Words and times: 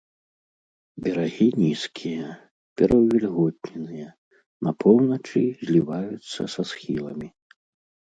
Берагі 1.07 1.45
нізкія, 1.63 2.29
пераўвільготненыя, 2.81 4.07
на 4.69 4.73
поўначы 4.85 5.41
зліваюцца 5.67 6.41
са 6.55 6.61
схіламі. 6.71 7.29